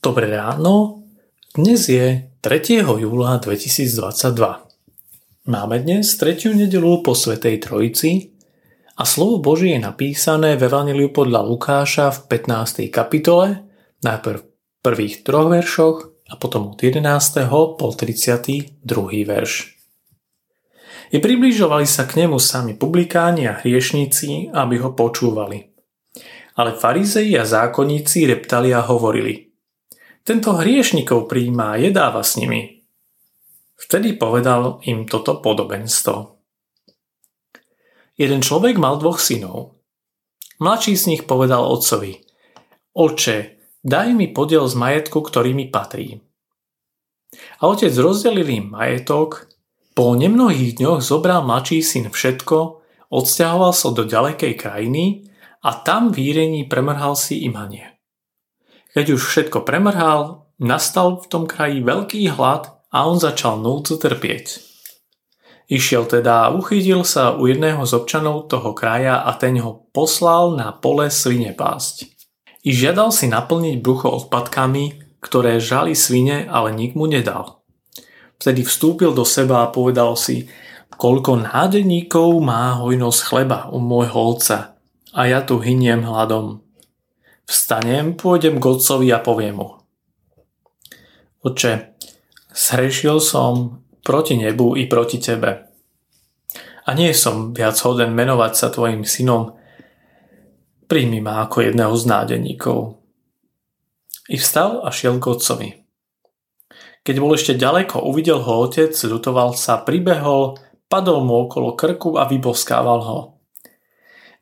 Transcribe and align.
Dobré 0.00 0.32
ráno, 0.32 1.04
dnes 1.52 1.84
je 1.92 2.32
3. 2.40 2.88
júla 2.88 3.36
2022. 3.36 4.32
Máme 5.44 5.76
dnes 5.76 6.16
tretiu 6.16 6.56
nedelu 6.56 7.04
po 7.04 7.12
Svetej 7.12 7.60
Trojici 7.60 8.32
a 8.96 9.04
slovo 9.04 9.44
Božie 9.44 9.76
je 9.76 9.84
napísané 9.84 10.56
v 10.56 10.72
Evangeliu 10.72 11.12
podľa 11.12 11.44
Lukáša 11.44 12.16
v 12.16 12.32
15. 12.32 12.88
kapitole, 12.88 13.60
najprv 14.00 14.40
v 14.40 14.48
prvých 14.80 15.20
troch 15.20 15.52
veršoch 15.52 15.96
a 16.32 16.34
potom 16.40 16.72
od 16.72 16.80
11. 16.80 17.04
po 17.76 17.92
32. 17.92 18.80
verš. 19.28 19.52
I 21.12 21.20
približovali 21.20 21.84
sa 21.84 22.08
k 22.08 22.24
nemu 22.24 22.40
sami 22.40 22.72
publikáni 22.72 23.52
a 23.52 23.60
hriešníci, 23.60 24.48
aby 24.48 24.80
ho 24.80 24.96
počúvali. 24.96 25.76
Ale 26.56 26.72
farizei 26.72 27.36
a 27.36 27.44
zákonníci 27.44 28.24
reptali 28.24 28.72
a 28.72 28.80
hovorili– 28.80 29.44
tento 30.30 30.54
hriešnikov 30.54 31.26
príjma 31.26 31.74
a 31.74 31.80
jedáva 31.82 32.22
s 32.22 32.38
nimi. 32.38 32.86
Vtedy 33.74 34.14
povedal 34.14 34.78
im 34.86 35.02
toto 35.02 35.42
podobenstvo. 35.42 36.38
Jeden 38.14 38.38
človek 38.38 38.78
mal 38.78 39.02
dvoch 39.02 39.18
synov. 39.18 39.74
Mladší 40.62 40.94
z 40.94 41.04
nich 41.10 41.22
povedal 41.26 41.66
otcovi, 41.66 42.22
Oče, 42.94 43.58
daj 43.82 44.14
mi 44.14 44.30
podiel 44.30 44.70
z 44.70 44.78
majetku, 44.78 45.18
ktorý 45.18 45.50
mi 45.50 45.66
patrí. 45.66 46.22
A 47.58 47.66
otec 47.66 47.90
rozdelil 47.90 48.46
im 48.54 48.70
majetok, 48.70 49.50
po 49.98 50.14
nemnohých 50.14 50.78
dňoch 50.78 51.02
zobral 51.02 51.42
mladší 51.42 51.82
syn 51.82 52.06
všetko, 52.06 52.78
odsťahoval 53.10 53.74
sa 53.74 53.90
do 53.90 54.06
ďalekej 54.06 54.54
krajiny 54.54 55.26
a 55.66 55.74
tam 55.82 56.14
v 56.14 56.30
Írení 56.30 56.70
premrhal 56.70 57.18
si 57.18 57.42
imanie. 57.42 57.99
Keď 58.90 59.06
už 59.14 59.22
všetko 59.22 59.62
premrhal, 59.62 60.50
nastal 60.58 61.22
v 61.22 61.26
tom 61.30 61.44
kraji 61.46 61.80
veľký 61.86 62.34
hlad 62.34 62.74
a 62.90 63.06
on 63.06 63.22
začal 63.22 63.62
núcu 63.62 63.94
trpieť. 63.94 64.46
Išiel 65.70 66.10
teda 66.10 66.50
a 66.50 66.52
uchytil 66.52 67.06
sa 67.06 67.38
u 67.38 67.46
jedného 67.46 67.86
z 67.86 67.94
občanov 67.94 68.50
toho 68.50 68.74
kraja 68.74 69.22
a 69.22 69.30
ten 69.38 69.54
ho 69.62 69.86
poslal 69.94 70.58
na 70.58 70.74
pole 70.74 71.06
svine 71.06 71.54
pásť. 71.54 72.10
I 72.66 72.74
žiadal 72.74 73.14
si 73.14 73.30
naplniť 73.30 73.78
brucho 73.78 74.10
odpadkami, 74.10 75.16
ktoré 75.22 75.62
žali 75.62 75.94
svine, 75.94 76.50
ale 76.50 76.74
nik 76.74 76.98
mu 76.98 77.06
nedal. 77.06 77.62
Vtedy 78.42 78.66
vstúpil 78.66 79.14
do 79.14 79.22
seba 79.22 79.62
a 79.62 79.70
povedal 79.70 80.18
si, 80.18 80.50
koľko 80.98 81.46
nádeníkov 81.46 82.42
má 82.42 82.76
hojnosť 82.82 83.20
chleba 83.22 83.70
u 83.70 83.78
môjho 83.78 84.36
otca 84.36 84.74
a 85.14 85.20
ja 85.30 85.40
tu 85.46 85.62
hyniem 85.62 86.02
hladom. 86.02 86.66
Vstanem, 87.50 88.14
pôjdem 88.14 88.62
k 88.62 88.64
otcovi 88.70 89.10
a 89.10 89.18
poviem 89.18 89.58
mu. 89.58 89.82
Oče, 91.42 91.98
zhrešil 92.54 93.18
som 93.18 93.82
proti 94.06 94.38
nebu 94.38 94.78
i 94.78 94.86
proti 94.86 95.18
tebe. 95.18 95.66
A 96.86 96.94
nie 96.94 97.10
som 97.10 97.50
viac 97.50 97.74
hoden 97.82 98.14
menovať 98.14 98.52
sa 98.54 98.70
tvojim 98.70 99.02
synom. 99.02 99.58
Príjmi 100.86 101.18
ma 101.18 101.42
ako 101.42 101.66
jedného 101.66 101.90
z 101.98 102.04
nádeníkov. 102.06 103.02
I 104.30 104.38
vstal 104.38 104.86
a 104.86 104.94
šiel 104.94 105.18
k 105.18 105.26
otcovi. 105.26 105.68
Keď 107.02 107.16
bol 107.18 107.34
ešte 107.34 107.58
ďaleko, 107.58 107.98
uvidel 108.06 108.46
ho 108.46 108.62
otec, 108.62 108.94
ľutoval 108.94 109.58
sa, 109.58 109.82
pribehol, 109.82 110.54
padol 110.86 111.26
mu 111.26 111.50
okolo 111.50 111.74
krku 111.74 112.14
a 112.14 112.30
vyboskával 112.30 113.00
ho. 113.02 113.18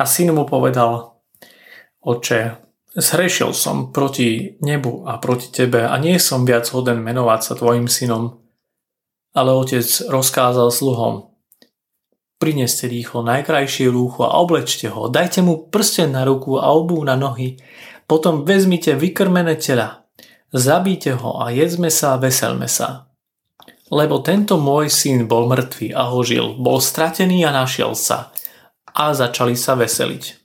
A 0.00 0.08
syn 0.08 0.32
mu 0.32 0.48
povedal, 0.48 1.20
oče, 2.00 2.63
Zhrešil 2.94 3.50
som 3.58 3.90
proti 3.90 4.54
nebu 4.62 5.02
a 5.02 5.18
proti 5.18 5.50
tebe 5.50 5.82
a 5.82 5.98
nie 5.98 6.14
som 6.22 6.46
viac 6.46 6.70
hoden 6.70 7.02
menovať 7.02 7.40
sa 7.42 7.52
tvojim 7.58 7.90
synom. 7.90 8.38
Ale 9.34 9.50
otec 9.50 9.82
rozkázal 10.06 10.70
sluhom. 10.70 11.34
Prineste 12.38 12.86
rýchlo 12.86 13.26
najkrajšie 13.26 13.90
rúcho 13.90 14.22
a 14.22 14.38
oblečte 14.38 14.94
ho, 14.94 15.10
dajte 15.10 15.42
mu 15.42 15.66
prsten 15.66 16.14
na 16.14 16.22
ruku 16.22 16.54
a 16.54 16.70
obu 16.70 17.02
na 17.02 17.18
nohy, 17.18 17.58
potom 18.06 18.46
vezmite 18.46 18.94
vykrmené 18.94 19.58
tela, 19.58 20.06
zabíte 20.54 21.18
ho 21.18 21.42
a 21.42 21.50
jedzme 21.50 21.90
sa 21.90 22.14
a 22.14 22.20
veselme 22.22 22.70
sa. 22.70 23.10
Lebo 23.90 24.22
tento 24.22 24.54
môj 24.54 24.86
syn 24.86 25.26
bol 25.26 25.50
mŕtvý 25.50 25.98
a 25.98 26.14
hožil, 26.14 26.54
bol 26.62 26.78
stratený 26.78 27.42
a 27.42 27.50
našiel 27.50 27.98
sa. 27.98 28.30
A 28.94 29.10
začali 29.10 29.58
sa 29.58 29.74
veseliť. 29.74 30.43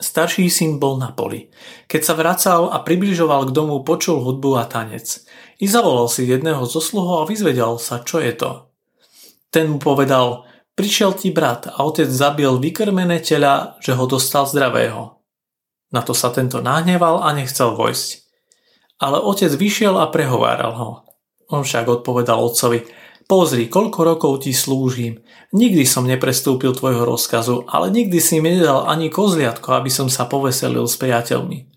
Starší 0.00 0.48
syn 0.48 0.80
bol 0.80 0.96
na 0.96 1.12
poli. 1.12 1.52
Keď 1.84 2.00
sa 2.00 2.16
vracal 2.16 2.72
a 2.72 2.80
približoval 2.80 3.52
k 3.52 3.54
domu, 3.54 3.84
počul 3.84 4.24
hudbu 4.24 4.56
a 4.56 4.64
tanec. 4.64 5.20
I 5.60 5.68
zavolal 5.68 6.08
si 6.08 6.24
jedného 6.24 6.64
zo 6.64 6.80
sluhov 6.80 7.22
a 7.22 7.28
vyzvedal 7.28 7.76
sa, 7.76 8.00
čo 8.00 8.16
je 8.16 8.32
to. 8.32 8.72
Ten 9.52 9.68
mu 9.68 9.76
povedal, 9.76 10.48
prišiel 10.72 11.12
ti 11.20 11.28
brat 11.28 11.68
a 11.68 11.84
otec 11.84 12.08
zabil 12.08 12.48
vykrmené 12.56 13.20
tela, 13.20 13.76
že 13.84 13.92
ho 13.92 14.08
dostal 14.08 14.48
zdravého. 14.48 15.20
Na 15.92 16.00
to 16.00 16.16
sa 16.16 16.32
tento 16.32 16.64
nahneval 16.64 17.20
a 17.20 17.36
nechcel 17.36 17.76
vojsť. 17.76 18.08
Ale 19.04 19.20
otec 19.20 19.52
vyšiel 19.52 20.00
a 20.00 20.08
prehováral 20.08 20.72
ho. 20.80 20.90
On 21.52 21.60
však 21.60 22.00
odpovedal 22.00 22.40
otcovi, 22.40 22.88
Pozri, 23.30 23.70
koľko 23.70 24.00
rokov 24.02 24.32
ti 24.42 24.50
slúžim. 24.50 25.22
Nikdy 25.54 25.86
som 25.86 26.02
neprestúpil 26.02 26.74
tvojho 26.74 27.06
rozkazu, 27.06 27.62
ale 27.70 27.86
nikdy 27.94 28.18
si 28.18 28.42
mi 28.42 28.58
nedal 28.58 28.90
ani 28.90 29.06
kozliatko, 29.06 29.70
aby 29.78 29.86
som 29.86 30.10
sa 30.10 30.26
poveselil 30.26 30.82
s 30.90 30.98
priateľmi. 30.98 31.70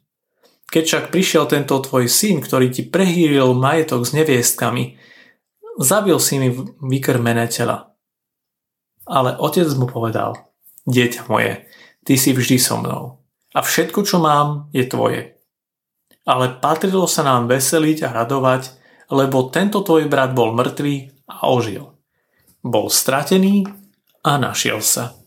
Keď 0.73 0.83
však 0.89 1.05
prišiel 1.13 1.45
tento 1.45 1.77
tvoj 1.77 2.09
syn, 2.09 2.41
ktorý 2.41 2.73
ti 2.73 2.81
prehýril 2.81 3.53
majetok 3.53 4.01
s 4.01 4.17
neviestkami, 4.17 4.97
zabil 5.77 6.17
si 6.17 6.41
mi 6.41 6.49
vykrmené 6.81 7.45
tela. 7.53 7.93
Ale 9.05 9.37
otec 9.37 9.69
mu 9.77 9.85
povedal, 9.85 10.49
dieťa 10.89 11.29
moje, 11.29 11.69
ty 12.01 12.17
si 12.17 12.33
vždy 12.33 12.57
so 12.57 12.81
mnou 12.81 13.21
a 13.53 13.61
všetko, 13.61 14.01
čo 14.01 14.17
mám, 14.17 14.73
je 14.73 14.89
tvoje. 14.89 15.37
Ale 16.25 16.57
patrilo 16.57 17.05
sa 17.05 17.21
nám 17.21 17.45
veseliť 17.45 18.09
a 18.09 18.25
radovať, 18.25 18.73
lebo 19.13 19.53
tento 19.53 19.85
tvoj 19.85 20.09
brat 20.09 20.33
bol 20.33 20.57
mŕtvý 20.57 21.12
a 21.27 21.47
ožil. 21.47 21.93
Bol 22.63 22.87
stratený 22.87 23.67
a 24.23 24.39
našiel 24.39 24.79
sa. 24.79 25.19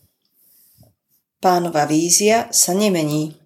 Pánova 1.37 1.85
vízia 1.85 2.49
sa 2.49 2.73
nemení. 2.73 3.37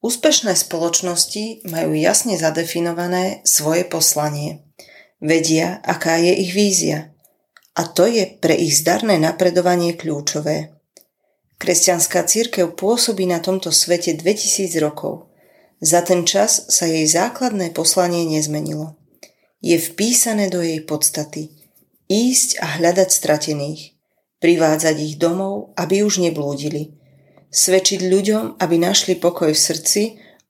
Úspešné 0.00 0.56
spoločnosti 0.56 1.68
majú 1.68 1.92
jasne 1.92 2.40
zadefinované 2.40 3.44
svoje 3.44 3.84
poslanie. 3.84 4.64
Vedia, 5.20 5.82
aká 5.84 6.16
je 6.16 6.32
ich 6.40 6.56
vízia. 6.56 7.12
A 7.76 7.84
to 7.84 8.08
je 8.08 8.24
pre 8.24 8.56
ich 8.56 8.80
zdarné 8.80 9.20
napredovanie 9.20 9.92
kľúčové. 9.92 10.72
Kresťanská 11.58 12.24
církev 12.24 12.72
pôsobí 12.78 13.26
na 13.26 13.42
tomto 13.42 13.74
svete 13.74 14.14
2000 14.14 14.78
rokov. 14.80 15.28
Za 15.82 16.00
ten 16.06 16.24
čas 16.24 16.70
sa 16.70 16.86
jej 16.88 17.04
základné 17.04 17.74
poslanie 17.74 18.24
nezmenilo. 18.24 18.96
Je 19.58 19.76
vpísané 19.76 20.48
do 20.48 20.62
jej 20.62 20.80
podstaty– 20.80 21.52
ísť 22.08 22.64
a 22.64 22.80
hľadať 22.80 23.08
stratených, 23.12 23.94
privádzať 24.40 24.96
ich 24.98 25.14
domov, 25.20 25.76
aby 25.76 26.02
už 26.02 26.24
neblúdili, 26.24 26.96
svedčiť 27.52 28.00
ľuďom, 28.08 28.44
aby 28.60 28.76
našli 28.80 29.16
pokoj 29.16 29.52
v 29.52 29.60
srdci, 29.60 30.02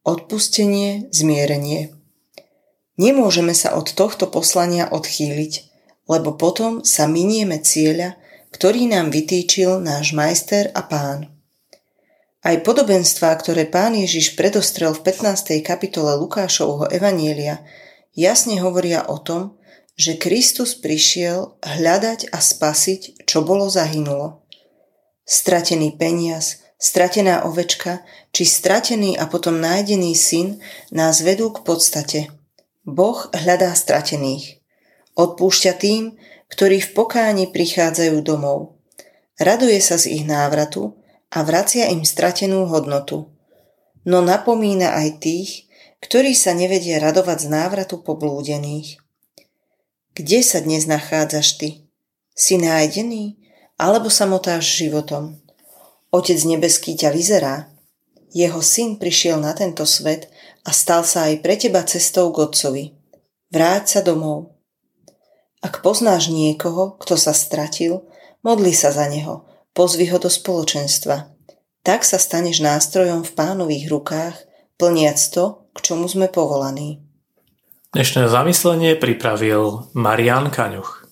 odpustenie, 0.06 1.10
zmierenie. 1.10 1.94
Nemôžeme 2.98 3.54
sa 3.54 3.78
od 3.78 3.94
tohto 3.94 4.26
poslania 4.26 4.90
odchýliť, 4.90 5.52
lebo 6.10 6.34
potom 6.34 6.82
sa 6.82 7.06
minieme 7.06 7.62
cieľa, 7.62 8.18
ktorý 8.50 8.88
nám 8.88 9.12
vytýčil 9.12 9.78
náš 9.78 10.16
majster 10.16 10.72
a 10.72 10.82
pán. 10.82 11.30
Aj 12.38 12.54
podobenstvá, 12.62 13.34
ktoré 13.34 13.66
pán 13.66 13.98
Ježiš 13.98 14.38
predostrel 14.38 14.94
v 14.94 15.04
15. 15.04 15.58
kapitole 15.60 16.14
Lukášovho 16.16 16.86
Evanielia, 16.88 17.60
jasne 18.14 18.62
hovoria 18.62 19.04
o 19.10 19.18
tom, 19.18 19.57
že 19.98 20.14
Kristus 20.14 20.78
prišiel 20.78 21.58
hľadať 21.58 22.30
a 22.30 22.38
spasiť, 22.38 23.26
čo 23.26 23.42
bolo 23.42 23.66
zahynulo. 23.66 24.46
Stratený 25.26 25.98
peniaz, 25.98 26.62
stratená 26.78 27.42
ovečka 27.42 28.06
či 28.30 28.46
stratený 28.46 29.18
a 29.18 29.26
potom 29.26 29.58
nájdený 29.58 30.14
syn 30.14 30.62
nás 30.94 31.18
vedú 31.26 31.50
k 31.50 31.66
podstate. 31.66 32.30
Boh 32.86 33.26
hľadá 33.34 33.74
stratených. 33.74 34.62
Odpúšťa 35.18 35.72
tým, 35.76 36.14
ktorí 36.46 36.78
v 36.80 36.90
pokáni 36.94 37.44
prichádzajú 37.50 38.22
domov. 38.22 38.78
Raduje 39.36 39.82
sa 39.82 39.98
z 39.98 40.14
ich 40.14 40.24
návratu 40.24 40.94
a 41.34 41.42
vracia 41.42 41.90
im 41.90 42.06
stratenú 42.06 42.70
hodnotu. 42.70 43.34
No 44.06 44.22
napomína 44.22 44.94
aj 44.94 45.20
tých, 45.20 45.50
ktorí 45.98 46.32
sa 46.38 46.54
nevedia 46.54 47.02
radovať 47.02 47.44
z 47.44 47.48
návratu 47.50 48.00
poblúdených. 48.00 49.07
Kde 50.18 50.42
sa 50.42 50.58
dnes 50.58 50.90
nachádzaš 50.90 51.62
ty? 51.62 51.86
Si 52.34 52.58
nájdený? 52.58 53.38
Alebo 53.78 54.10
samotáš 54.10 54.66
životom? 54.66 55.38
Otec 56.10 56.42
nebeský 56.42 56.98
ťa 56.98 57.14
vyzerá. 57.14 57.70
Jeho 58.34 58.58
syn 58.58 58.98
prišiel 58.98 59.38
na 59.38 59.54
tento 59.54 59.86
svet, 59.86 60.26
a 60.66 60.74
stal 60.74 61.06
sa 61.06 61.30
aj 61.30 61.38
pre 61.38 61.54
teba 61.54 61.86
cestou 61.86 62.34
k 62.34 62.50
Otcovi. 62.50 62.84
Vráť 63.54 63.84
sa 63.94 64.00
domov. 64.02 64.58
Ak 65.62 65.86
poznáš 65.86 66.34
niekoho, 66.34 66.98
kto 66.98 67.14
sa 67.14 67.30
stratil, 67.30 68.02
modli 68.42 68.74
sa 68.74 68.90
za 68.90 69.06
neho, 69.06 69.46
pozvi 69.70 70.10
ho 70.10 70.18
do 70.18 70.26
spoločenstva. 70.26 71.30
Tak 71.86 72.02
sa 72.02 72.18
staneš 72.18 72.58
nástrojom 72.58 73.22
v 73.22 73.34
pánových 73.38 73.86
rukách, 73.86 74.34
plniac 74.82 75.22
to, 75.30 75.70
k 75.78 75.94
čomu 75.94 76.10
sme 76.10 76.26
povolaní. 76.26 77.06
Dnešné 77.88 78.28
zamyslenie 78.28 79.00
pripravil 79.00 79.88
Marian 79.96 80.52
Kaňuch. 80.52 81.08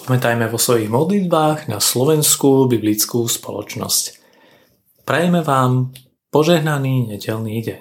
Pamätajme 0.00 0.48
vo 0.48 0.56
svojich 0.56 0.88
modlitbách 0.88 1.68
na 1.68 1.84
slovenskú 1.84 2.64
biblickú 2.64 3.28
spoločnosť. 3.28 4.16
Prajeme 5.04 5.44
vám 5.44 5.92
požehnaný 6.32 7.12
nedelný 7.12 7.60
deň. 7.60 7.80